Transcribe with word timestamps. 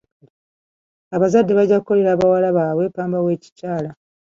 Abazadde 1.15 1.51
bajja 1.57 1.77
kukolera 1.79 2.19
bawala 2.19 2.47
baabwe 2.57 2.85
ppamba 2.91 3.17
w'ekikyala. 3.25 3.89